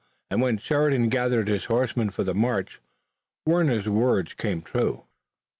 And 0.31 0.41
when 0.41 0.57
Sheridan 0.57 1.09
gathered 1.09 1.47
his 1.47 1.65
horsemen 1.65 2.09
for 2.09 2.23
the 2.23 2.33
march 2.33 2.81
Warner's 3.45 3.87
words 3.87 4.33
came 4.33 4.63
true. 4.63 5.05